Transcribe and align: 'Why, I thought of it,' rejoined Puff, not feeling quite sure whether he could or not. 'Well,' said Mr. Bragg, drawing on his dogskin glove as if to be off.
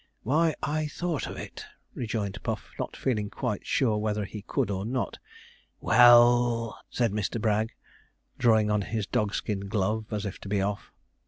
'Why, 0.23 0.55
I 0.63 0.87
thought 0.87 1.27
of 1.27 1.37
it,' 1.37 1.63
rejoined 1.93 2.41
Puff, 2.41 2.71
not 2.79 2.97
feeling 2.97 3.29
quite 3.29 3.67
sure 3.67 3.99
whether 3.99 4.25
he 4.25 4.41
could 4.41 4.71
or 4.71 4.83
not. 4.83 5.19
'Well,' 5.79 6.79
said 6.89 7.11
Mr. 7.11 7.39
Bragg, 7.39 7.73
drawing 8.39 8.71
on 8.71 8.81
his 8.81 9.05
dogskin 9.05 9.67
glove 9.67 10.07
as 10.09 10.25
if 10.25 10.39
to 10.39 10.49
be 10.49 10.59
off. 10.59 10.91